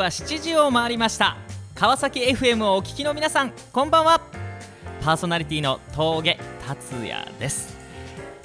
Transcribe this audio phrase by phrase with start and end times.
[0.00, 1.36] は7時を回りました。
[1.74, 4.22] 川崎 FM をお聞きの皆さんこんばんは。
[5.02, 7.76] パーソナリティの峠達也です。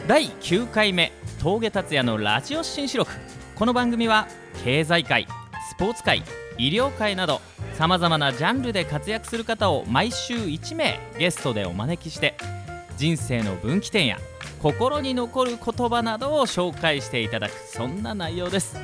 [0.05, 3.11] 第9回目峠達也のラジオ新四録。
[3.55, 4.27] この番組は
[4.65, 5.27] 経済界
[5.69, 6.23] スポーツ界
[6.57, 7.39] 医療界など
[7.75, 12.35] さまざまなジャンルで活躍する方を毎週1名ゲストでお招きして
[12.97, 14.19] 人生の分岐点や
[14.61, 18.77] 心に残る言葉などを紹介していただくそんな内容です。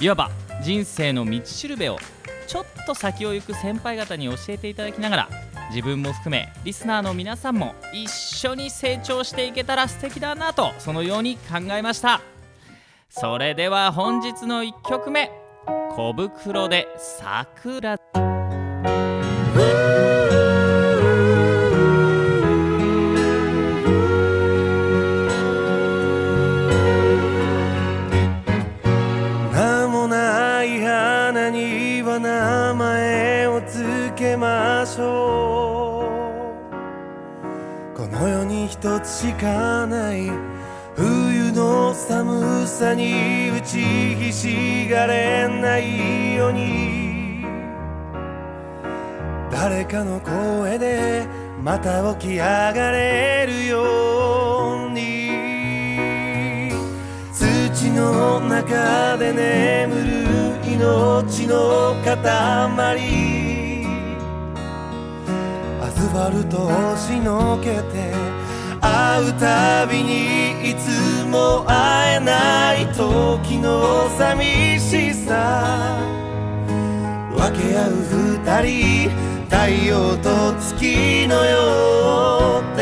[0.00, 0.30] いわば
[0.64, 1.98] 人生の道しるべを
[2.46, 5.28] ちょっと先を行く先輩方に教えていただきながら
[5.68, 12.22] 自分も含めリスナーの皆さんも一緒に成長していけたら素敵だなとそのように考えました。
[13.10, 15.30] それでは本日の1曲目
[15.90, 18.33] 小袋で桜。
[38.84, 40.30] 一つしかない
[40.94, 47.46] 冬の寒さに打ちひしがれないように。
[49.50, 51.26] 誰かの声で
[51.62, 52.40] また起き上
[52.74, 56.70] がれるように。
[57.32, 60.26] 土の中で眠る
[60.70, 62.20] 命の塊。
[65.80, 68.43] アスファルトを押しのけて
[69.14, 75.96] 会うたびにいつも会えない時の寂しさ。
[77.30, 77.92] 分け合う
[78.42, 79.10] 二人
[79.48, 82.73] 太陽と月のよう。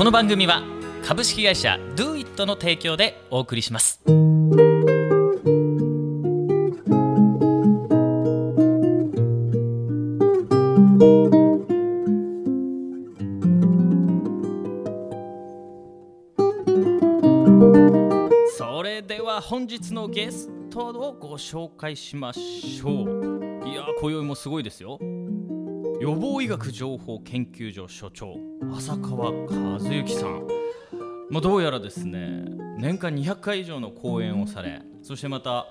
[0.00, 0.62] この番組は
[1.04, 4.00] 株式会社 DoIt の提供でお送りします。
[18.56, 23.68] それでは本日のゲストをご紹介しましょう。
[23.68, 24.98] いやー今宵もすごいですよ。
[26.00, 28.34] 予防医学情報研究所所長
[28.74, 30.46] 浅川和之さん、
[31.28, 32.42] まあ、どうやらですね
[32.78, 35.66] 年間200回以上の講演をされそしてまた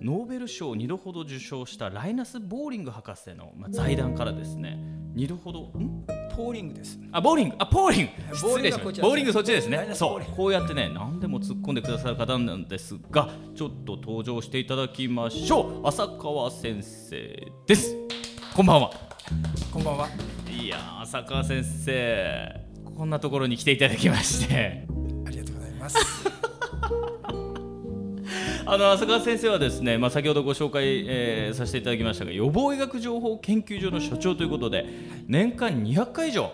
[0.00, 4.78] ノーベル賞を2度ほど受賞したライナス・ボーリング博士の、まあ、財団からですね
[5.16, 6.04] 2度ほどん？
[6.36, 6.98] ポーリングです。
[7.10, 7.56] あボーリング？
[7.58, 8.12] あポーリング！
[8.42, 9.88] ボーリングは失礼しましたボーリングそっちですね。
[9.94, 10.24] そう。
[10.36, 15.86] こうやってね何でも突っ込んでくださる方なんですがちょっと登場していただきましょう。
[15.86, 17.96] 浅川先生です。
[18.56, 19.13] こんばんは
[19.74, 20.08] こんばんは。
[20.48, 22.60] いやー浅川先生
[22.96, 24.86] こんなところに来ていただきまして
[25.26, 25.96] ありがとうございます。
[28.66, 34.86] あの浅川先生はですね、まあ、先ほどご紹介、えーさせていただきましたが予防医学情報研究所の所長ということで
[35.26, 36.52] 年間200回以上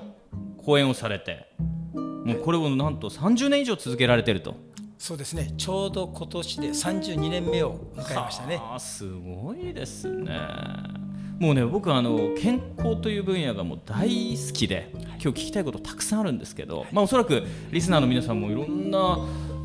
[0.56, 1.46] 講演をされて
[1.92, 4.56] もうこれをなんと30年以上続けられてると
[4.96, 5.52] そうですね。
[5.58, 8.56] ちょうど今年で32年目を迎えましたね。
[8.56, 10.99] はあすごいですね
[11.40, 19.18] もうね僕はあの健康という分野がもう大好きで今日聞きたいことたくさんあるんですけど、まあ、おそらくリスナーの皆さんもいろんな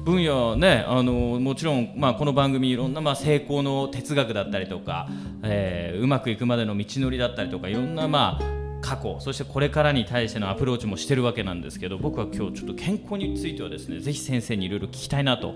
[0.05, 5.09] 分野ねあのもちろん、まあ、この番組いろんな、まあ、成功の哲学だったりとか、
[5.43, 15.55] えーうまくいくまでの道のりだったりとかいろんな、まあ、過去そしてこれからに対してのアプローチもしてるわけなんですけど僕は今日ちょっと健康についてはですねぜひ先生にいろいろ聞きたいなと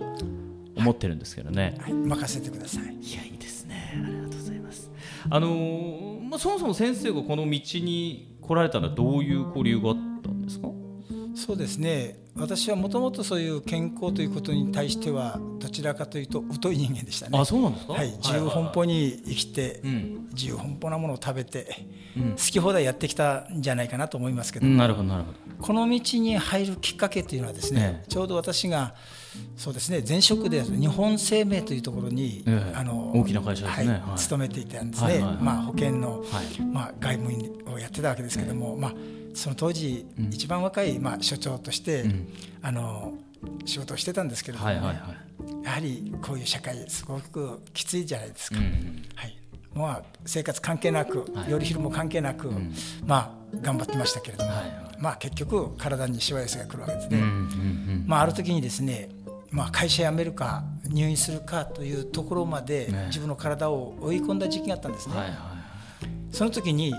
[0.75, 2.83] 思ってるんですけどね、はい、任せてください。
[2.83, 4.01] いやいいですね。
[4.04, 4.92] ありがとうございます。
[5.30, 10.67] あのーまあ、そもそも先生がこの道に来られたのはどういうこう理由があったんですか？
[11.35, 12.19] そうですね。
[12.35, 17.37] 私はもともとそういう健康ということに対してはどちらかというと疎い人間でしたね。
[17.37, 17.93] あそうなんですか？
[17.93, 20.27] はい、自由奔放に生きて、うん。
[20.33, 21.85] 自由奔放なものを食べて、
[22.15, 22.31] うん。
[22.31, 25.37] 好き放題やってきたんじゃないかなと思いますけど、うんなるほどなるほど。
[25.59, 28.07] この道に入るきっかけというのはですね、ええ。
[28.07, 28.95] ちょうど私が
[29.55, 30.03] そうですね。
[30.07, 32.75] 前職で日本生命というところに、ええ。
[32.75, 33.87] あの大きな会社ですね。
[33.91, 34.17] はいはい。
[34.17, 35.43] 勤めていたんですね、はいはいはい。
[35.43, 36.61] まあ、保険の、はい。
[36.61, 38.93] まあ、外務員をやってたわけですけども、まあ、
[39.33, 42.27] その当時、一番若い、まあ、所長として、ん。
[42.61, 43.13] あの
[43.65, 45.63] 仕事をしてたんですけれども、ねはいはいはい。
[45.63, 48.57] やはりこういう社会すごくきついじゃないですか。
[48.57, 49.37] うんはい、
[49.73, 51.51] まあ生活関係なく、はい。
[51.51, 52.51] 夜昼も関係なく、
[53.05, 54.51] まあ頑張ってましたけれども、
[54.99, 57.19] まあ結局体にしわ寄せが来るわけですね。
[57.19, 58.03] うんうん。
[58.05, 59.09] まあある時にですね、
[59.51, 63.06] まあ会社辞めるか入院するかというところまでね。
[63.07, 65.13] 自分の体を追い込んだ時期があったんですね。
[65.13, 65.38] うんはいはい。
[66.31, 66.94] その時に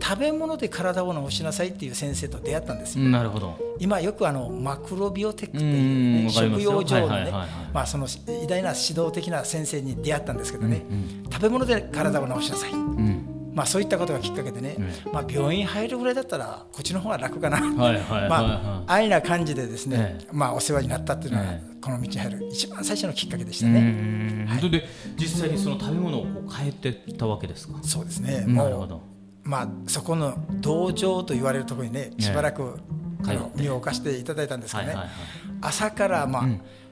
[0.00, 3.04] 食べ物で体を治しなさいっていう先生と出会ったんですよ。
[3.06, 3.58] なるほど。
[3.80, 7.12] 今よくあのマクロビオテックってうんいう、ね、食用上のね。
[7.12, 7.48] はいはいはいはい。
[7.72, 10.84] まあその偉大な指導的な先生に出会ったんですけどね、
[11.32, 13.25] 食べ物で体を治しなさい、うん
[13.56, 14.76] まあ、そういったことがきっかけでね、
[15.14, 23.80] まあ、病院入るぐらいだったらこっちの方が楽かな、はいはいはいまはあ、安易な感じでですね、えまあ、お世話になったっていうのは、えこの道に入る一番最初のきっかけでしたいね。
[23.80, 24.56] うん。
[24.58, 24.84] それで
[25.16, 27.78] 実際にその食べ物をこう変えてったわけですか？
[27.82, 29.00] そうですね、もうなるほど。
[29.42, 32.78] まあ、そこの道場と言われるところにねしばらく、
[33.24, 35.16] あの身を置かせていただいたんですけどね、はいはいはい
[35.62, 36.44] 朝から、まあ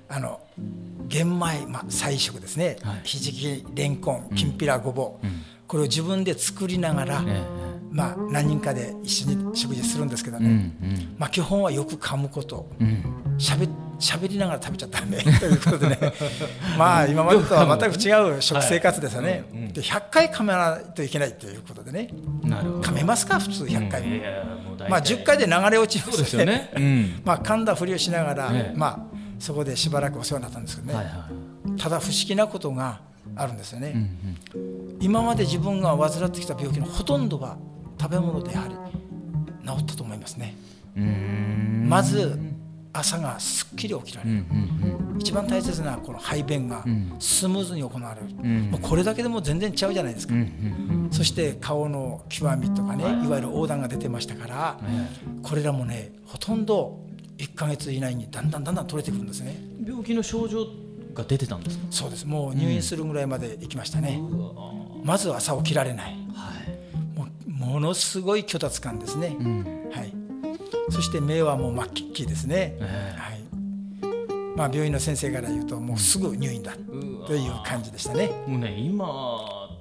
[0.08, 0.40] あの
[1.06, 3.00] 玄米、まあ、菜食ですね、はい。
[3.04, 5.26] ひじきれんこんきんぴらごぼう、
[5.66, 7.42] これを自分で作りながら、え
[7.90, 10.72] まあ、何人かで一緒に食事するんですけどね、
[11.16, 12.68] まあ、基本はよく噛むこと。
[12.80, 13.04] うん。
[13.38, 13.68] しゃべ
[13.98, 15.98] しゃべりながら食べちゃったんでということでね。
[16.76, 22.10] まあ今までとは全く違う食生活ですよね、で100回噛まないといけないということでね。
[22.42, 23.38] 噛めますか？
[23.38, 24.22] 普通100回
[24.88, 26.70] まあ、10回で流れ落ちますすよよね
[27.24, 28.76] まあ噛んだふりをしながら、ええ。
[28.76, 31.06] まあ、そこでしばらくお世話になったんですけどね、
[31.78, 33.00] ただ不思議なことが
[33.36, 34.10] あるんですよね、
[35.04, 37.58] 今まで自分が患ってきた病気のほとんどは
[38.00, 38.74] 食べ物でやはり
[39.66, 40.56] 治ったと思いますね。
[40.96, 41.02] うん。
[41.02, 42.38] うんまず
[42.94, 46.84] 朝がすっきり起きられる、うん一番大切なこの排便が
[47.18, 48.70] スムーズに行われる、ん。
[48.70, 53.28] もうこれだけでも全然違うじゃないですか、うんうんそして顔の極みとかね、い。
[53.28, 54.80] わゆる横断が出てましたから、
[55.42, 57.04] これらもねほとんど
[57.38, 59.54] 1ヶ月以内にだんだんだんだん取れてくるんですね。
[59.80, 60.66] うん病気の症状
[61.14, 61.84] が出てたんですか？
[61.90, 62.26] そうです。
[62.26, 64.18] もう入院するぐらいまで行きましたね、
[65.04, 66.16] まず朝起きられない。
[66.34, 67.18] はい。
[67.18, 69.90] もうものすごい虚脱感ですね、うん。
[69.92, 70.12] はい、
[70.90, 73.44] そして目はもう真っ黄っきですね、えはい。
[74.56, 76.72] まあ、病院の先生から言うともうすぐ入院だ
[77.26, 78.30] という感じでしたね。
[78.46, 79.04] もうね今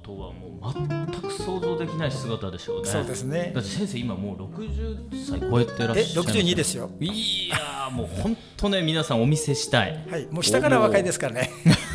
[0.04, 2.90] とはもう全く想像できない姿でしょうね。
[2.90, 3.52] そうですね。
[3.56, 6.90] だって先生今もう60歳超えてらっしゃえいます62ですよ。
[7.00, 10.06] いやーもう本当ね皆さんお見せしたい。
[10.10, 11.50] はい、もう下から若いですからね。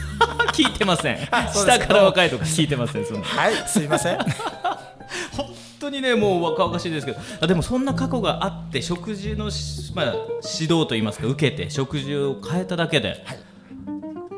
[0.58, 1.18] 聞いてません。
[1.54, 3.22] 下から若いとか聞いてませんそんな。
[3.22, 4.18] はい、すいません。
[5.36, 7.18] 本当にねもう若々しいですけど。
[7.40, 13.38] あでもそんな過去があって食事のし、まあ、指導といいますか受けて食事を変えただけで、はい。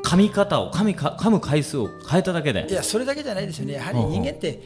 [0.03, 2.67] 噛み方を噛みか噛む回数を変えただけで。
[2.69, 3.73] いや、それだけじゃないですよね。
[3.73, 4.61] やはり人間って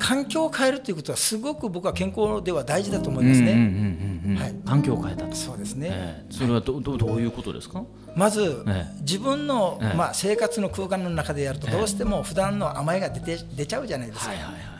[0.00, 4.60] 環境を変えるということはすごく僕は健康では大事だと思いますね。
[4.64, 5.88] 環境を変えたと、そうですね。
[5.90, 6.32] ええ。
[6.32, 7.84] それはどどどういうことですか？
[8.16, 9.00] まず、ええ。
[9.02, 9.96] 自分の、ええ。
[9.96, 14.32] まあ、生活の空間の中でやるとええどうしても普段の甘えが出て出ちゃうじゃないですか、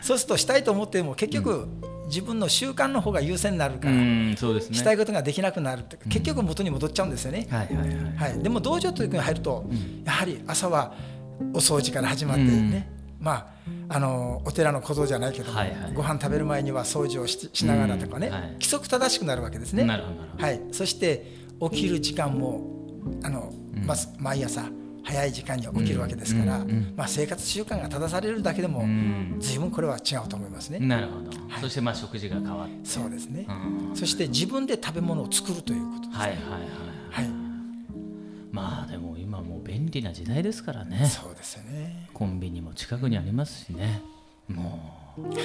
[0.02, 1.68] そうするとしたいと思っても結局、
[2.06, 4.76] 自分の習慣の方が優先になるから、うんそうですね。
[4.76, 8.16] したいことができなくなるって結局元に戻っちゃうんですよね、はいはいはい。
[8.16, 9.64] はい、でも道場というのに入ると、
[10.04, 10.94] やはり朝は
[11.52, 13.54] お掃除から始まってね、ま
[13.90, 15.92] あ、あのお寺の小僧じゃないけども、はいはい。
[15.92, 18.42] ご飯食べる前には掃除をししながらとかね、うんはい。
[18.52, 19.84] 規則正しくなるわけですね。
[19.84, 21.26] はい、そして
[21.60, 22.80] 起きる時間も
[23.22, 23.52] あの、
[23.86, 24.64] まず毎朝
[25.02, 26.64] 早い時間に起きるわけですから、
[26.96, 29.36] まあ、生活習慣が正されるだけでも、ん。
[29.38, 30.78] 随分これは違うと思いますね。
[30.78, 32.74] なるほど、そしてまあ食事が変わって。
[32.84, 33.96] そうですね、ん。
[33.96, 36.60] そして自分で食べ物を作るということ、はいはいはい。
[37.10, 37.28] はい、
[38.52, 39.09] まあでも
[39.90, 41.06] 便利な時代ですからね。
[41.06, 42.08] そうですよね。
[42.14, 44.00] コンビニも近くにありますしね。
[44.48, 45.22] もう。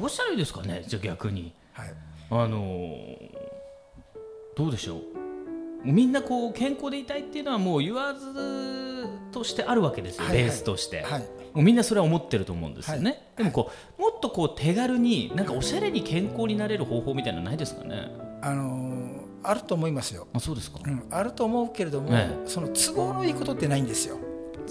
[0.00, 0.82] どうしたらいいですかね？
[0.86, 1.52] じゃあ逆に。
[1.72, 1.94] はい。
[2.30, 3.30] あのー
[4.54, 5.02] どうでしょう？
[5.84, 10.44] みんなこう健康でいたいっていうのはもう言わずとしてあるわけですよ、はいはい。
[10.44, 11.20] ベースとして、はい。
[11.20, 11.26] も
[11.56, 13.20] うみんなそれは思ってると思うんですよね、はい。
[13.38, 18.10] でもこうもっとこう手軽になんかおしゃれに健康になれる方法みたいなのないですかね？
[18.42, 24.18] あのーあると思いますよ、あそうですか、うん、あると思うけれども、えその都合のいいことってないんですよ。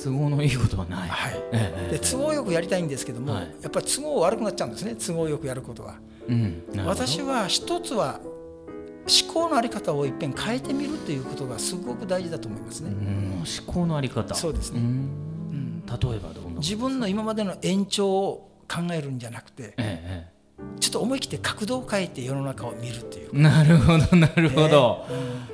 [0.02, 1.34] 都合のいいことはない、はい。
[1.36, 3.56] ええええで都合よくやりたいんですけども、はい。
[3.62, 4.96] やっぱり都合悪くなっちゃうんですね。
[4.96, 5.96] 都合よくやることは。
[6.28, 12.92] うん、私は一つは思考のあり方をいっぺん変えてみるということがすごく大事だと思いますね。
[12.92, 14.34] うん思考のあり方。
[14.36, 14.80] そうですね。
[14.80, 14.84] ん。
[14.84, 15.84] うん。
[15.86, 20.32] 例えばどんな自分の今までの延長を考えるんじゃなくてええ
[20.80, 25.06] ちょっと思い切って角度を変えて世の中を見るというええなるほどなるほど、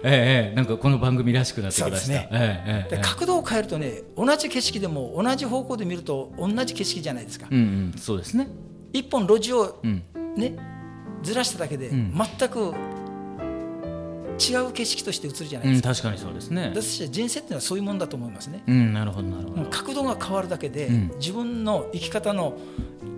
[0.03, 0.55] ええええ。
[0.55, 2.13] なんかこの番組らしくなってきました。
[2.13, 2.29] ね。
[2.31, 7.47] ええええで角度を変えるとね同じ景色でも同じ方向で見ると同じ景色じゃないですか。
[7.51, 8.47] うんうんそうですね。
[8.93, 10.03] 一本路地をうん。
[10.35, 10.55] ね
[11.23, 12.13] ずらしただけでん。
[12.13, 12.73] 全く
[14.39, 15.89] 違う景色として映るじゃないですか。
[15.89, 16.71] うん確かにそうですね。
[16.73, 18.63] 私は人生っていうのはそういうもんだと思いますね。
[18.67, 21.11] うんなるほどなるほど、角度が変わるだけで、うん。
[21.19, 22.57] 自分の生き方の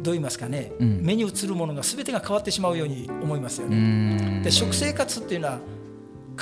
[0.02, 1.02] どう言いますかね、うん。
[1.04, 3.76] 目に映るものが全てが変わってしまうように思いますようね。
[4.40, 4.44] ん。
[4.44, 5.60] で食生活っていうのは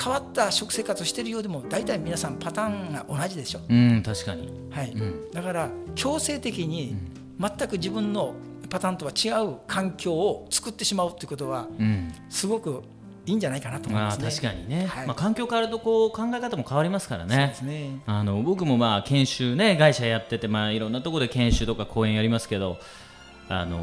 [0.00, 3.60] 変わった食生活をしているようでも大体皆さんパターンが同じでしょ。
[3.68, 4.48] うん確かに。
[4.70, 4.92] はい。
[4.92, 5.30] うん。
[5.32, 6.96] だから強制的に
[7.40, 8.34] 全く自分の
[8.70, 12.12] パターンとは違う環境を作ってしまうということはうん。
[12.28, 12.82] すごく
[13.28, 14.30] いいんじゃないかなと思いますね。
[14.30, 15.06] 確かにね、はい。
[15.06, 17.54] まあ、環境変わるとこう考え方も変わりますからね。
[17.62, 18.00] ね。
[18.06, 22.78] あの僕もまあ研修ね会社やってて、まあ、いろんなところで研修とか講演やりますけど
[23.48, 23.78] あの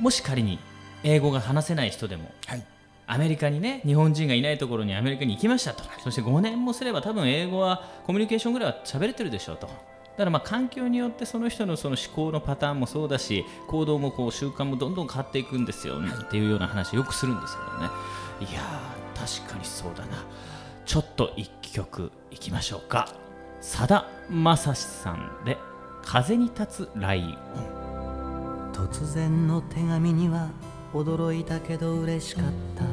[0.00, 0.58] もし仮に
[1.04, 2.62] 英語が話せない人でもはい。
[3.10, 5.84] アメリカにね日本人がいないところにアメリカに行きましたと。
[6.02, 9.66] そして5年もすれば多分英語はコミュニケーションぐらいは喋れてるでしょうと。
[9.66, 17.88] だからまあ環境によってその人のその思考のパターンもそうだし行動もこう習慣もどんどん変わっていくんですよっていうような話をよくするんですけどね
[18.40, 18.60] いや
[19.14, 20.24] 確かにそうだな。
[20.84, 23.08] ちょっと一曲いきましょうか。
[23.60, 25.58] さだまさしさんで
[26.04, 30.48] 「風に立つライオン」突然の手紙には
[30.94, 32.44] 驚いたけど嬉しかっ
[32.76, 32.84] た。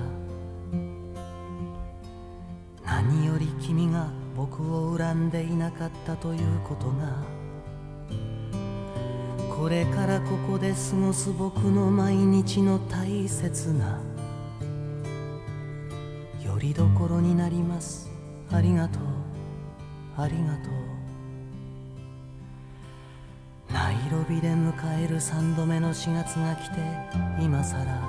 [2.86, 7.14] 何より君が僕を恨んでいなかったということが。
[9.56, 14.00] これからここで過ごす僕の毎日の大切な
[16.66, 18.10] りどころになります。
[18.52, 19.04] ありがとう。
[20.18, 20.74] ありがとう。
[23.72, 26.78] ナイロビで迎える3度目の4月が来て
[27.40, 28.02] 今さら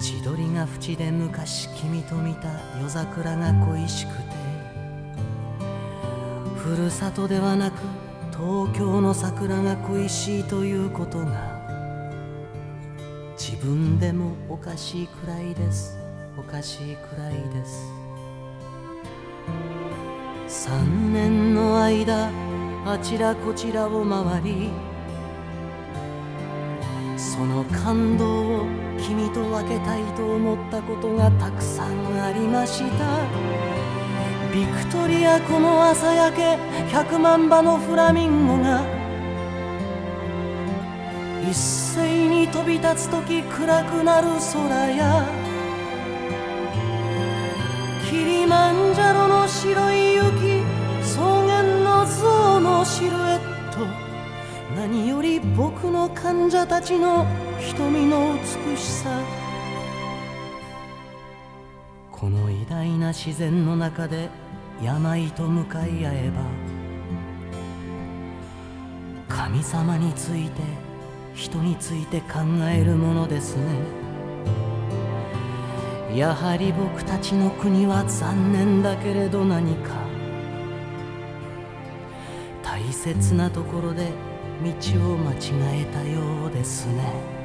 [0.00, 4.22] 千鳥が淵で昔君と見た夜桜が恋しくて
[6.56, 7.74] ふるさとではなく
[8.30, 11.51] 東京の桜が恋しいということが
[13.62, 15.96] 分でもおかしいくらいです。
[16.36, 17.92] おかしいくらいです。
[20.48, 22.28] 三年の間
[22.84, 24.70] あちらこちらを回り
[27.16, 28.66] その感動を
[28.98, 33.20] 君と分けたいと思ったことがたくさんありました。
[34.52, 36.42] ビクトリア湖の朝焼け
[36.94, 38.84] 100万羽のフラミンゴが
[41.48, 41.56] 一
[41.94, 45.26] 斉に飛び立つ時暗くなる空や
[48.08, 50.62] キリマンジャロの白い雪
[51.02, 53.38] 草原の象のシルエッ
[53.70, 53.86] ト
[54.74, 57.26] 何より僕の患者たちの
[57.58, 58.38] 瞳の
[58.70, 59.10] 美しさ。
[62.10, 64.30] この偉大な自然の中で
[64.80, 66.42] 病と向かい合えば
[69.28, 70.91] 神様について
[71.34, 73.62] 人について考えるものですね。
[76.14, 79.90] やはり僕たちの国は残念だけれど何か。
[82.62, 84.10] 大切なところで
[84.62, 87.41] 道を間違えたようですね。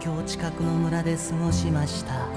[0.00, 2.28] 境近くの村で過ごしました。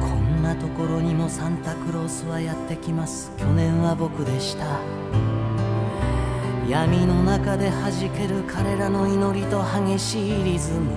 [0.00, 3.32] こんなところにもサンタクロースはやってきます。
[3.36, 4.80] 去年は僕でした。
[6.68, 10.92] 闇の中で弾ける彼らの祈りと激しいリズム。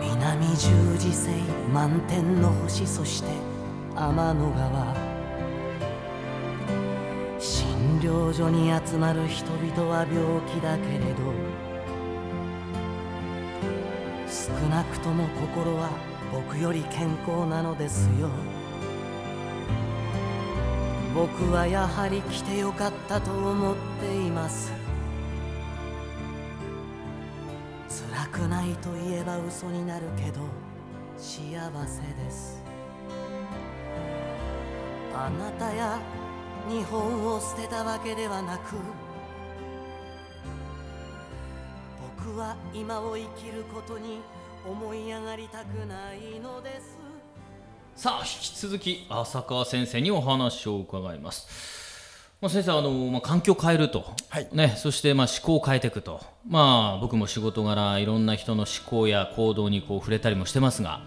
[0.00, 1.30] 南十字星
[1.72, 3.30] 満天の星そして
[3.94, 4.94] 天の川。
[7.38, 11.32] 診療所に集まる人々は病気だけれど
[14.68, 15.90] なくとも心は
[16.32, 18.28] 僕より健康なのですよ。
[21.14, 24.72] 僕はやはり来てよかったと思っています。
[27.88, 30.40] 辛くないと言えば嘘になるけど
[31.16, 32.62] 幸せです。
[35.14, 35.98] あなたや
[36.68, 38.76] 日本を捨てたわけではなく
[42.20, 44.20] 僕は今を生きることに
[44.70, 46.98] 思い上がりたくないのです。
[47.96, 51.88] さあ引き続き浅川先生にお話を伺います。
[52.40, 54.48] まあ、先生あの、まあ、環境を変えると、はい。
[54.52, 61.00] ね、そしてまあ思考を変えていくと、まあ、僕も仕事柄いろんな人の思考や行動にこう触れたりもしてますが、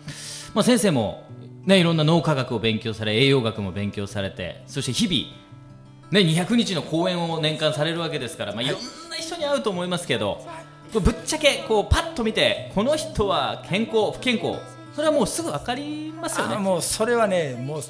[0.54, 1.24] まあ、先生も、
[1.66, 10.61] ね、いろんな脳科学を勉強され栄養学も勉強されてそして日々、ね、200日の講演を年間されるわけですから、まあ、いろんな人に会うと思いますけど、これ
[11.00, 14.60] ぶっちゃけこうパッと見てこの人は健康不健康
[14.94, 16.56] それはもうすぐ分かりますよね。
[16.56, 17.82] あもうそれはねもう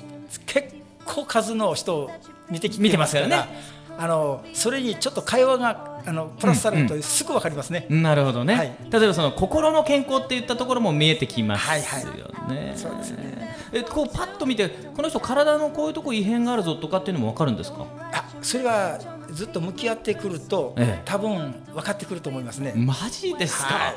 [0.46, 0.70] 結
[1.03, 2.12] 構数の人を
[2.50, 3.81] 見てき見てますからね。
[3.98, 8.72] あのそれにちょっと会話があのプラスされるとすぐ分かりますね、なるほどね、はい。
[8.89, 11.81] 例えばその心の健康っていったところも見えてきますよね。
[11.81, 12.77] はいはい。
[12.77, 13.55] そうですね。
[13.74, 17.86] えこうパッと見てこの人体のこういうとこ異変があるぞとかっていうのも分かるんですか？
[18.13, 18.98] あそれは
[19.31, 21.01] ずっと向き合ってくると、ええ。
[21.05, 23.95] 多分分かってくると思いますね、マジですか、はい。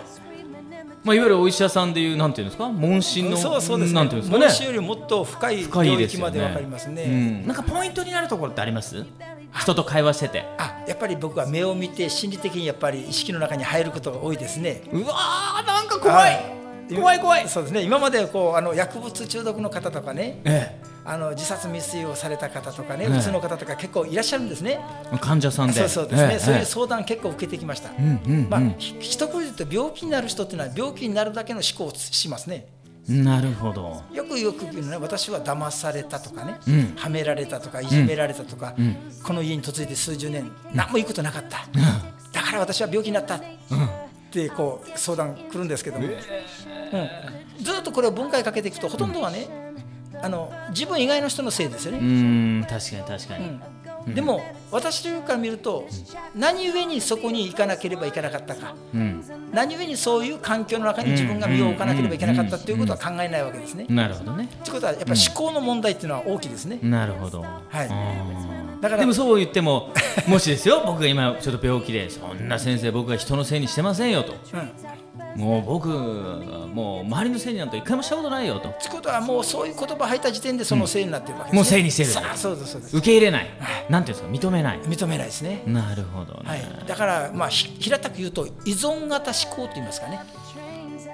[1.02, 2.68] まあ、いわゆるお医者さんでいうなんていうんですか？
[2.68, 3.94] 問診のそうそうですね。
[3.94, 4.46] なんていうんですかね。
[4.46, 7.04] 問診よりもっと深い領域まで分かりますね。
[7.04, 9.04] うん、なんかポイントになるところってあります？
[9.52, 10.44] 人と会話してて。
[10.58, 14.82] あやっぱり僕は目を見て心理的にやっぱり意識の中に入ることが多いですね。
[14.92, 16.40] うわーなんか怖い、
[16.94, 17.48] 怖い怖い。
[17.48, 17.82] そうですね。
[17.82, 20.40] 今までこうあの薬物中毒の方とかね。
[20.44, 23.10] えあの自殺未遂をされた方とかね、ええ。
[23.10, 24.80] 普通の方とか結構いらっしゃるんですね。
[25.12, 25.74] え患者さんで。
[25.74, 26.64] そうそうですね、ええそういうええ。
[26.64, 27.90] 相談結構受けてきました。
[27.90, 32.66] んうんまあ、ひ一言で言うと病気になる人っていうのは病気になるだけの思考をしますね。
[33.08, 34.02] なるほど。
[34.12, 36.96] よくよく言うのは私は騙されたとかね、ん。
[36.96, 38.74] はめられたとかいじめられたとか、
[39.22, 41.66] この家に嫁いで数十年何もいいことなかった、
[42.32, 43.36] だから私は病気になった。
[43.36, 43.40] っ
[44.34, 47.64] てこう相談来るんですけども、うん。
[47.64, 49.46] ずっとこれを分解かけていくとほとんどはね、
[50.24, 51.98] あの自分以外の人のせいですよね。
[51.98, 52.00] う。
[52.00, 53.38] ーん確かに確か
[54.06, 55.86] に、でも私から見ると
[56.34, 58.74] 何故にそこに行かなければいけなかったか。
[58.94, 63.84] うん、何故にそういう環境の中に自分が身を置かなければいけなかったということは考えないわけですね。
[63.90, 64.48] なるほどね。
[64.64, 66.78] ということはやっぱり思考の問題っていうのは大きいですね。
[66.82, 67.86] なるほど、はい。
[67.86, 69.94] うんだからでもそう言っても
[70.28, 74.34] もしですよ僕が今ちょっと病気でそんな先生僕が人のせいにしてませんよと。
[74.52, 74.70] うん、
[75.36, 78.68] もう僕はもう周りのせいになんて一回もしたことないよと。
[78.68, 81.56] ということはもうそういう言葉入った時点でそのせいになってるわけです、ね。
[81.56, 82.10] もうせいにしてる。
[82.10, 82.20] そ
[82.52, 83.46] うですそうです受け入れない。
[83.88, 84.80] なんていうんですか認めない。
[84.80, 85.62] 認めないですね。
[85.66, 90.20] なるほどね、はい、だから、まあ、ひ平たく言うと依存型思考と言いますかね。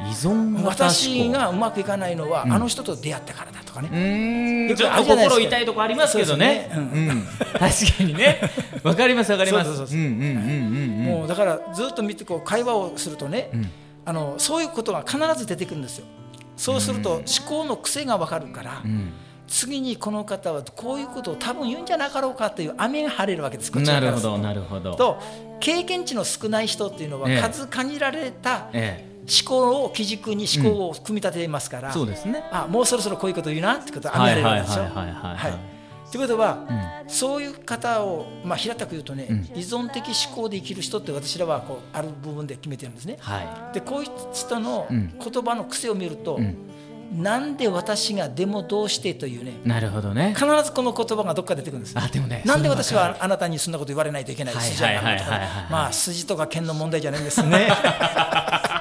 [0.00, 0.68] 依存型思考。
[0.68, 4.76] 私がうまくいかないのは、あの人と出会ったからだとかね、うーん。
[4.76, 6.46] ちょっと心痛いとこありますけどね。
[6.46, 7.26] ねうん。
[7.52, 8.40] 確かにね。
[8.83, 9.66] わかりますわかります。
[9.66, 10.02] そうそうそうう。
[10.02, 11.04] んうんうんうんうん。
[11.04, 13.50] もうだからずっと見てこう会話をするとね、
[14.04, 16.06] あのそういうことが必ず出てくるんですよ。
[16.56, 19.12] そうすると思考の癖が分かるから、ん。
[19.50, 23.72] 次にこの方はこういうことを多分言うんじゃなかろうかという雨が晴れるわけです。
[23.80, 24.94] なるほどなるほど。
[24.94, 25.18] と
[25.58, 32.44] 経験値の少ない人っていうのはええ数限られたえ思考を基軸に思考を組み立てますから、えそうですね。
[32.52, 35.80] あもうそろそろこういうこと言うなってことは雨が晴れるわけでしょ。
[36.11, 36.66] ということは、
[37.07, 43.16] そういう方を、まあ、平たく言うとね、依存的思考で生きる人って私らはこうある部分で決めてるんですね。
[43.20, 45.14] はでこういう人のん。
[45.18, 46.40] 言葉の癖を見ると、
[47.12, 50.35] なんで私がでもどうしてというねいなるほどね。
[50.35, 51.94] 必ずこの言葉がどっか出てくるんです。
[51.96, 54.55] あでもねなんで私はあなたにそんなこと言われないといけない
[55.70, 57.68] まあ筋とか剣の問題じゃないんですね。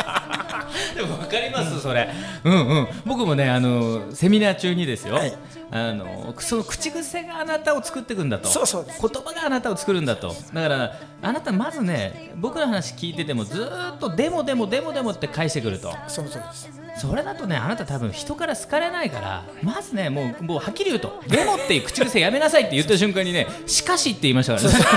[0.99, 2.09] でも分かります、それ、
[2.43, 5.33] うんうん、僕もねあのセミナー中にですよ、はい。
[5.71, 8.49] あのその口癖があなたを作っていくんだと。
[8.49, 10.33] そうそう言葉があなたを作るんだと。
[10.53, 15.93] だからあなたまずね僕の話聞いててもずーっとでもでもでもでもって返してくると。
[16.07, 16.69] その通りです。
[16.97, 21.21] それだとねあなた多分人から好かれないからまずねもうもうはっきり言うと。
[21.27, 24.75] でもっていう口癖やめなさいって言った瞬間にねしかしって言いましたからね。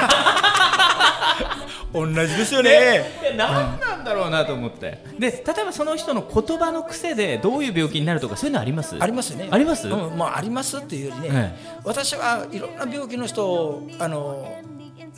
[1.93, 2.71] 同じですよね。
[3.23, 5.05] いや何なんだろうなと思って。
[5.19, 8.97] で例えばその人の言葉の癖でどういう病気になるとかそういうのあります？
[8.99, 9.49] ありますよね。
[9.51, 14.63] あります、うん、まあありますっていうよりね、え私はいろんな病気の人をあの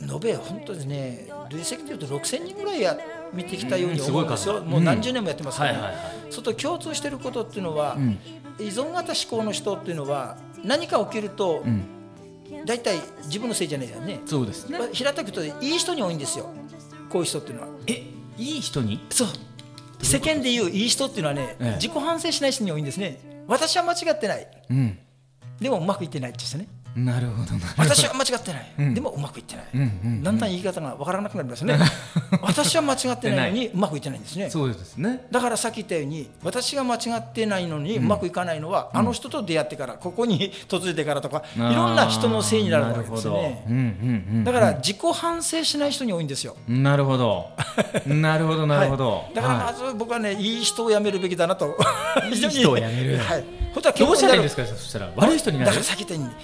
[0.01, 2.97] 延べ本当ですね累積でいうと6000人ぐらいや
[3.33, 5.77] 見てきたように思うんですよ、うんもう何十年もやってますから、ね。
[5.79, 8.17] はいはいはそうすると共通していることっていうのは、ん。
[8.59, 11.83] 依存型思考の人っていうのは何か起きると、ん。
[12.65, 14.79] 大体自分のせいじゃないよね、そうですね。
[14.79, 16.49] まあ平たく言うといい人に多いんですよ。
[17.09, 17.67] こういう人っていうのは。
[17.87, 18.03] え
[18.37, 19.05] いい人に？
[19.09, 19.27] そう。
[20.01, 21.75] 世間でいういい人っていうのはね、ええ。
[21.75, 23.45] 自己反省しない人に多いんですね。
[23.47, 24.47] 私は間違ってない。
[24.69, 24.99] うん。
[25.59, 27.89] でもうまくいってないって言うんですねなるほどなるほど。
[27.89, 28.93] 私は間違ってない、うん。
[28.93, 31.77] でもうまくいってない、うんうんだんだん言い方がわからなくなりますね。
[32.41, 34.49] 私は間違ってないのにうまくいってないんですね。
[34.49, 35.25] そうですね。
[35.29, 43.15] だからさっき言ったように私が間違ってないのにうまくいかないのは、あの人と出会ってからここに嫁いでからとかいろんな人のせいになるわけですね。
[43.15, 43.35] なるほど。
[43.67, 44.43] うんうんうん。
[44.45, 46.55] だから自己反省しない人に多いんですよ。
[46.67, 47.49] なるほど。
[48.07, 49.33] なるほどなるほど、はい。
[49.35, 51.77] だからまず僕はね、い、い人を辞めるべきだなと。
[52.31, 53.17] いい人を辞める。
[53.23, 54.63] はい本当はどうしたらいいんですか？
[54.63, 55.67] かそしたら悪い人になる？
[55.67, 56.35] だからさっき言ったように思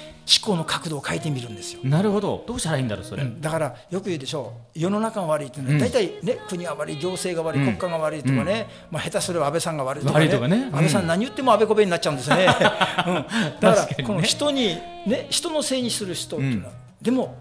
[0.46, 1.80] 考の角度を変えてみるんですよ。
[1.84, 2.44] なるほど。
[2.46, 4.80] どうしたらいいんだろうそれ、だからよく言うでしょう。
[4.80, 10.28] 世の中が悪いっていうのは大体ね、国が悪い行政が悪い、国家が悪いとかね、まあ、下手すれば安倍さんが悪いとかね。
[10.28, 10.58] ね。
[10.58, 10.65] うん。
[10.65, 12.46] 安倍さん何言っても安倍こべになっちゃうんですね、
[13.08, 13.26] うん、
[13.60, 14.76] だからこの人に
[15.08, 17.38] ね人のせいにする人っていうのは、でも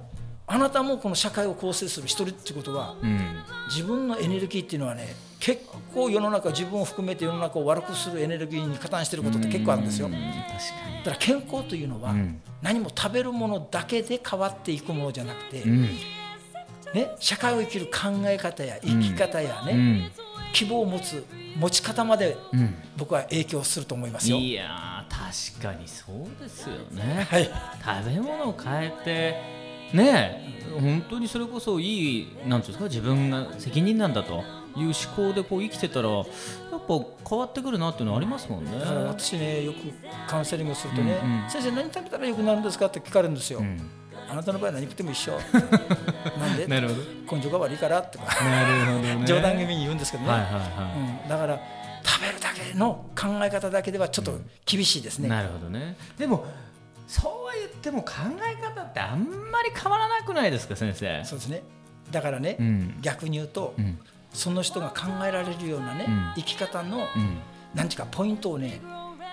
[0.46, 3.42] あなたもこの社会を構成する一人っていうことはうん。
[3.68, 5.62] 自分のエネルギーっていうのはね結
[5.94, 10.07] 構世の中自分を含めて世の中を悪くするエネルギーに加担していることって結構あるんですよ。
[10.07, 12.40] うんだ確かから健康というのはうん。
[12.62, 15.83] 何も食べるものだけで変わっていくものじゃなくて、にうん。
[16.92, 20.11] ね、社会を生きる考え方や生き方やね、うん。
[20.53, 21.24] 希望を持つ
[21.57, 22.74] 持ち方までうん。
[22.98, 24.37] 僕は影響すると思いますよ。
[24.37, 25.11] いやー
[25.57, 28.90] 確かにそうですよね、はい、食べ物を変え
[29.92, 34.42] てねえ本当にそれこそいいなんですか自分が責任なんだと
[34.76, 36.24] いう思考でこう生きてたらやっ
[36.87, 38.70] ぱ変わってくるなっていうのはありますもんね。
[39.09, 39.78] 私ねよく
[40.28, 41.50] カウンセリングするとね、うんうん。
[41.50, 43.61] 先生何食べたらよくなるんですかって聞かれるんですよ。
[43.61, 43.80] うん。
[44.28, 45.33] あなたの場合は何食っても一緒。
[46.38, 46.66] なんで？
[46.68, 47.37] なるほど。
[47.37, 48.18] 根性が悪いからと。
[48.18, 49.26] かなるほどね。
[49.26, 51.61] 冗談気味に言うんですけどね、はいはいはうん、だから
[52.04, 55.28] 食べるだけの考え方だけではちょっと厳しいですい、ね。
[55.28, 55.96] なるほどね。
[56.16, 56.46] でも
[57.09, 61.24] そうは言っても考え方ってあんまり変わらなくないですか先生？
[61.24, 61.62] そうですね。
[62.12, 62.98] だからね、うん。
[63.02, 63.98] 逆に言うと、うん
[64.33, 66.33] その人が考えられるようなね、うん。
[66.37, 67.38] 生き方の、うん。
[67.75, 68.81] なんていうかポイントをね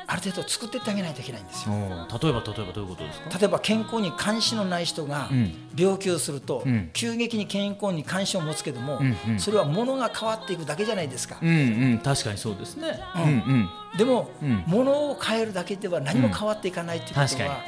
[0.10, 1.74] ある程度作っていってあげないといけないんですよ。
[1.76, 3.38] 例えば例えばどういうことですか？
[3.38, 5.54] 例えば健康に関心のない人がうん。
[5.76, 6.89] 病気をすると、うん。
[6.93, 9.39] 急激に健康に関心を持つけども、うんうん。
[9.39, 11.54] それは物が変わっていくだけじゃないですか、うんう
[11.96, 12.00] ん。
[12.00, 13.00] 確かにそうですね。
[13.15, 13.98] ううんんうん。
[13.98, 14.63] でも、うん。
[14.65, 17.63] 物を変えるだけでは何も変わっていかないということは、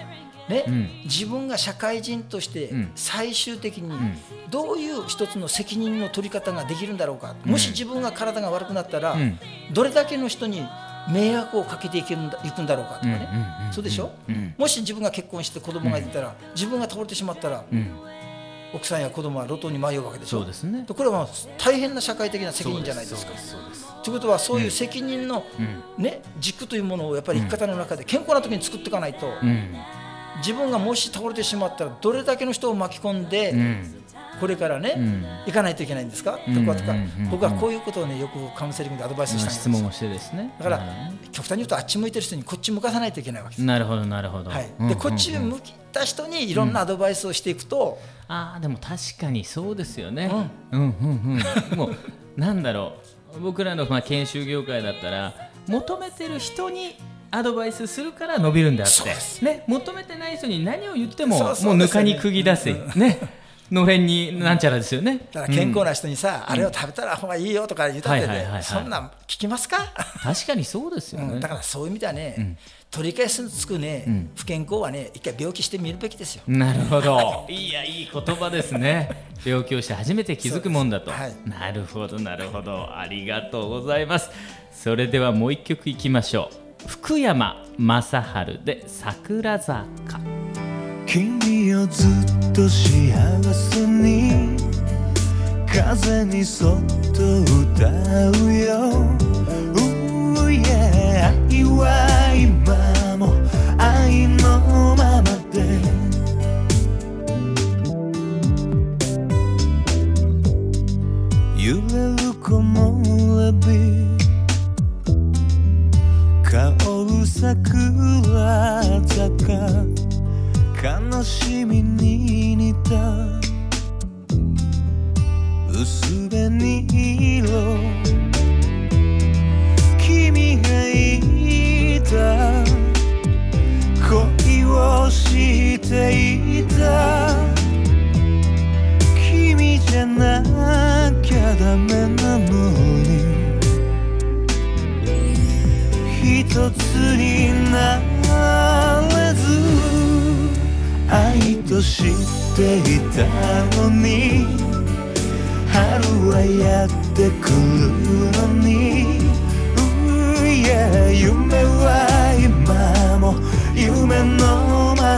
[0.47, 0.89] ねうん。
[1.04, 2.91] 自分が社会人としてうん。
[2.95, 4.17] 最終的にん。
[4.49, 9.38] どういう一つの責任の取り方ができるんだろうか、もし自分が体が悪くなったら、うん。
[9.73, 10.65] どれだけの人に
[11.08, 13.30] 迷惑をかけていけるんだいくんだろうかとかね、
[13.72, 14.54] そうでしょ、うん。
[14.58, 17.92] もし自分が結婚して子供がいたら、自分が倒れてしまったら、うん。
[18.74, 20.40] 奥さんや子供は路頭に迷うわけでしょ？
[20.40, 20.86] そうですね。
[20.88, 23.32] これは大変な社会的な責任じゃないですか。
[24.04, 25.44] ということはそういう責任の、
[25.98, 26.04] うん。
[26.04, 29.76] ね、軸というものをやっぱり生き方の中で健康な時に作っていかないと、うん。
[30.38, 33.96] 自分がもし倒れてしまったらどれだけの人を巻き込んで、うん
[34.39, 35.25] これからね、うん。
[35.45, 36.65] 行かないといけないんですか、うん。
[36.65, 36.91] とかとか。
[36.93, 40.54] うんうん僕はこういうことをねよくカウンセリングでアドバイスしたんです質問をしてですね。
[40.58, 40.82] だから
[41.32, 43.65] 極端に言うとあっち向いてる人にこっち向かさないといけないわけです。
[43.65, 44.49] なるほどなるほど。
[44.49, 50.32] はい、うんでこっち向いた人にいろんなアドバイスをしていくと、ああでも確かにそうですよね、
[50.71, 51.39] うん、うん
[51.71, 51.95] うんもう
[52.38, 52.93] なんだろ
[53.36, 53.39] う。
[53.39, 55.34] 僕らのまあ研修業界だったら
[55.67, 56.95] 求めてる人に
[57.32, 63.19] アドバイスするから伸びるんであって、ね、求めてない人に何を言ってももうぬかに釘出せ、ね、
[63.71, 65.27] のれんになんちゃらですよね。
[65.32, 69.91] だから健康な人にさ、あれを食べたら方がいいよとか言ったってねそんなん聞きますか、
[70.23, 71.34] 確かにそうですよね。
[71.34, 72.58] うん、だからそういう意味ではね、
[72.89, 76.43] 取り返しつくね、不健康はね一回病気してみるべきですよ。
[76.47, 77.45] なるほど。
[77.49, 79.27] いや、いい言葉ですね。
[79.45, 81.12] 病気をして初めて気づくもんだと。
[81.12, 82.97] はいなるほど、なるほど。
[82.97, 84.29] ありがとうございます。
[84.71, 86.49] それではもう一曲いきましょ
[86.86, 86.88] う。
[86.88, 89.86] 福山雅治で桜坂。
[91.10, 94.56] 君をずっと幸せに
[95.65, 96.76] 風にそっ
[97.12, 97.89] と歌
[98.45, 99.10] うよ。
[99.74, 101.82] Ooh, yeah 愛は
[102.36, 103.34] 今も
[103.80, 104.60] 愛の
[104.95, 105.82] ままで。
[111.58, 111.89] 揺れ
[112.24, 112.99] る木漏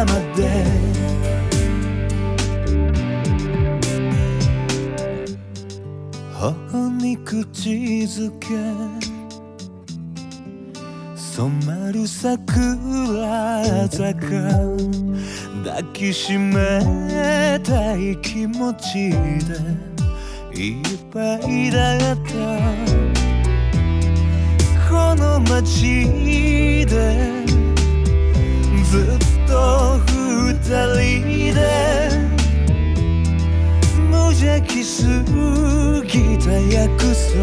[0.06, 0.40] まで
[6.34, 7.70] 頬に口
[8.06, 8.48] づけ。
[11.16, 14.20] 染まる桜坂。
[15.64, 19.12] 抱きしめたい気持ち
[19.46, 19.56] で。
[20.54, 20.84] いっ
[21.14, 22.32] ぱいだった。
[24.90, 27.42] この街で。
[28.92, 31.60] ずっと二人で
[34.10, 35.04] 無邪気す
[36.06, 37.42] ぎた約束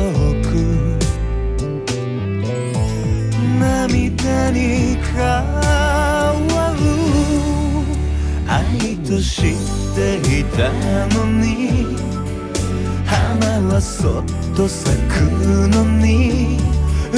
[3.60, 6.80] 涙に変わる
[8.46, 9.54] 愛と知っ
[9.94, 9.98] て
[10.40, 10.70] いた
[11.14, 11.96] のに
[13.04, 14.24] 花はそっ
[14.56, 15.12] と咲く
[15.68, 16.58] のに
[17.12, 17.16] う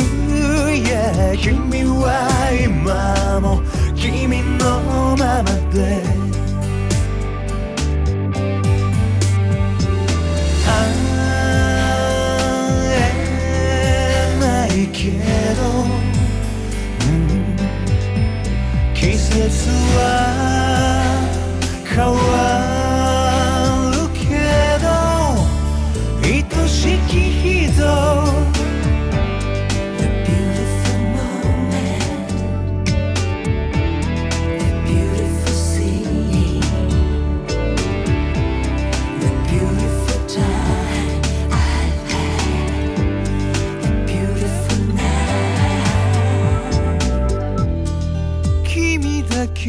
[0.72, 2.28] いや君は
[2.64, 3.62] 今も
[4.00, 6.19] 君のままで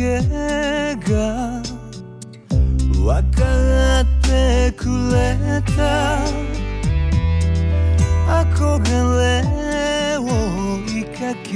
[0.01, 0.17] け
[1.13, 1.61] が
[2.95, 3.05] 分
[3.37, 6.17] かってくれた。
[8.43, 8.81] 憧
[9.19, 10.19] れを
[10.87, 11.49] 追いかけ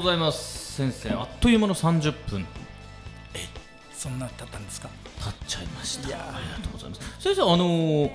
[0.00, 0.72] ございます。
[0.76, 2.46] 先生あっという間の30分。
[3.92, 4.88] そんな経ったんですか？
[5.22, 6.08] 経っちゃいました。
[6.08, 6.16] いや。
[6.18, 7.02] ーありがとうございます。
[7.20, 8.10] 先生あのー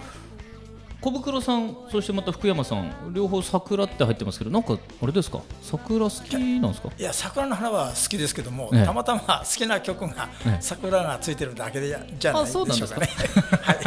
[1.01, 5.41] 小袋さんそしてまた福山さん両方桜って入ってますけどなんかあれですか？
[5.61, 6.89] 桜好きなんですか？
[6.97, 8.85] いや桜の花は好きですけども、ええ。
[8.85, 10.61] たまたま好きな曲がええ。
[10.61, 13.61] 桜がついてるだけでじゃないあそうなんですかでしょうかね。
[13.61, 13.77] はい。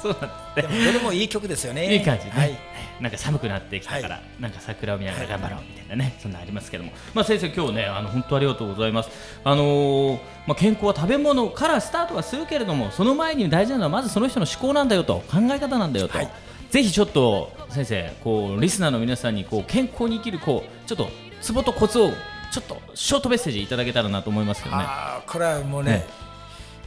[0.00, 1.92] そうなんで もどれもいい曲ですよね。
[1.94, 2.58] いい感じね、はい。
[3.02, 9.10] なんか寒くなってきたから、はなんか桜を見ながら頑張ろうみたいなね、そんなありますけども、まあ、先生、今日ね、あの本当ありがとうございます。
[9.42, 16.16] あのーまあ、健康は食べ物からスタートはするけれども、その前に大事なのはまずその人の思考なんだよと、考え方なんだよと。
[16.16, 16.30] はい
[16.72, 21.10] ぜひちょっと先生こうリスナーの皆さんにこう健康に生きるこうちょっと
[21.42, 22.12] ツボとコツを
[22.50, 24.86] ちょっとショートメッセージいただけたらなと思いますけどね。
[25.26, 26.06] これはもうね、ね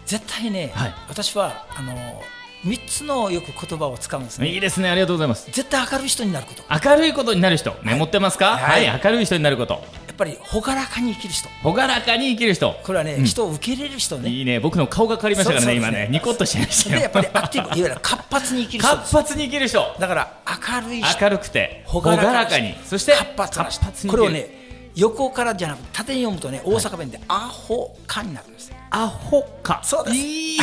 [0.08, 1.94] 絶対ね、はい私はあの
[2.66, 4.50] 三つのよく言葉を使うんですね。
[4.50, 5.46] いいですね、ありがとうございます。
[5.52, 6.64] 絶対明るい人になること。
[6.90, 8.86] 明るいことになる人、メモってますか、は、はい。
[8.86, 9.80] い明るい人になること、や
[10.14, 11.48] っぱり朗らかに生きる人。
[11.64, 12.76] 朗らかに生きる人。
[12.84, 13.24] これはね、うん。
[13.26, 14.32] 人を受け入れる人ね。
[14.32, 16.00] いいね、僕の顔が変わりましたからね、今ね。
[16.00, 18.96] ね、ニコッとしましたやっぱりアクティブいわゆる活発に生きる人。
[18.98, 21.24] 活発に生きる人、だから明るい人。
[21.24, 24.08] 明るくて、朗朗らかに、そして活発な人。
[24.08, 29.82] これをね横からじゃなくて縦に読むとね大阪弁でアホかになるんです、アホか。
[29.84, 30.18] そうです。
[30.18, 30.60] いい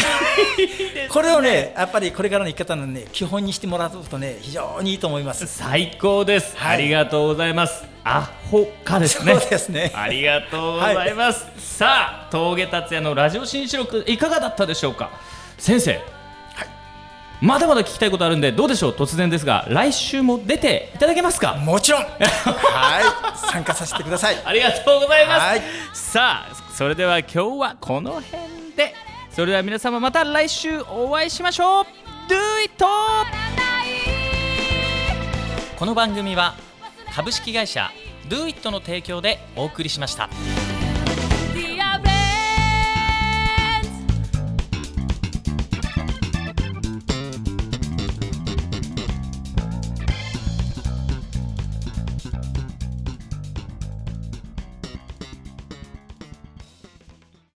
[1.10, 5.46] これをねやっぱりこれからの生き方のね基本にしてもらうとね非常にいいと思います。
[5.46, 6.76] 最高です、はい。
[6.76, 7.84] ありがとうございます。
[8.04, 9.34] アホかですね。
[9.38, 9.92] そうですね。
[9.94, 11.46] ありがとうございます。
[11.58, 15.10] さあ、峠達也のラジオ新四録いかがだったでしょうか？
[15.58, 16.00] 先生。
[17.40, 18.92] まだまだ聞きたいことあるんでどうでしょう？
[18.92, 21.54] 突然ですが来週も出ていただけますか？
[21.56, 22.02] もちろん。
[22.06, 23.50] はい。
[23.52, 24.40] 参加させてください。
[24.44, 25.62] ありがとうございます、はい。
[25.92, 28.94] さあそれでは今日はこの辺で
[29.30, 31.84] それでは皆様また来週お会いしましょう
[32.28, 32.84] Do it!
[35.78, 36.54] この番組は
[37.14, 37.90] 株式会社
[38.28, 40.30] Do it の提供でお送りしました。